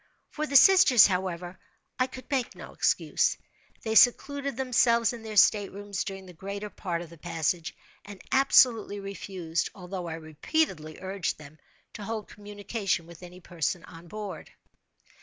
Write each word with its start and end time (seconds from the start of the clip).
For 0.31 0.47
the 0.47 0.55
sisters, 0.55 1.05
however, 1.05 1.59
I 1.99 2.07
could 2.07 2.25
make 2.31 2.55
no 2.55 2.73
excuse. 2.73 3.37
They 3.83 3.93
secluded 3.93 4.57
themselves 4.57 5.13
in 5.13 5.21
their 5.21 5.37
staterooms 5.37 6.03
during 6.03 6.25
the 6.25 6.33
greater 6.33 6.71
part 6.71 7.03
of 7.03 7.11
the 7.11 7.19
passage, 7.19 7.75
and 8.03 8.19
absolutely 8.31 8.99
refused, 8.99 9.69
although 9.75 10.07
I 10.07 10.15
repeatedly 10.15 10.97
urged 10.99 11.37
them, 11.37 11.59
to 11.93 12.03
hold 12.03 12.29
communication 12.29 13.05
with 13.05 13.21
any 13.21 13.41
person 13.41 13.83
on 13.83 14.07
board. 14.07 14.49